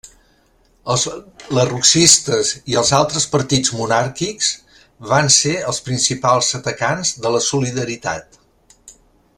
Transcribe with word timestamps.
Els 0.93 1.03
lerrouxistes 1.57 2.53
i 2.73 2.79
els 2.81 2.93
altres 3.01 3.27
partits 3.35 3.75
monàrquics 3.81 4.49
van 5.13 5.29
ser 5.37 5.55
els 5.73 5.83
principals 5.91 6.51
atacants 6.61 7.13
de 7.27 7.35
la 7.37 7.43
Solidaritat. 7.53 8.43